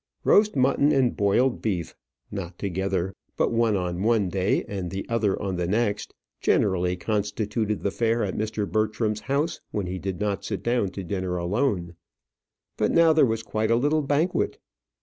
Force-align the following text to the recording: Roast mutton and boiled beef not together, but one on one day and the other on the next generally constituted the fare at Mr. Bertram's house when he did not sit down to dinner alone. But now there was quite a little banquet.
Roast 0.23 0.55
mutton 0.55 0.91
and 0.91 1.15
boiled 1.15 1.61
beef 1.61 1.93
not 2.31 2.57
together, 2.57 3.13
but 3.37 3.51
one 3.53 3.77
on 3.77 4.01
one 4.01 4.29
day 4.29 4.65
and 4.67 4.89
the 4.89 5.05
other 5.07 5.39
on 5.39 5.57
the 5.57 5.67
next 5.67 6.15
generally 6.39 6.97
constituted 6.97 7.83
the 7.83 7.91
fare 7.91 8.23
at 8.23 8.33
Mr. 8.35 8.67
Bertram's 8.67 9.19
house 9.19 9.61
when 9.69 9.85
he 9.85 9.99
did 9.99 10.19
not 10.19 10.43
sit 10.43 10.63
down 10.63 10.89
to 10.89 11.03
dinner 11.03 11.37
alone. 11.37 11.93
But 12.77 12.89
now 12.89 13.13
there 13.13 13.27
was 13.27 13.43
quite 13.43 13.69
a 13.69 13.75
little 13.75 14.01
banquet. 14.01 14.57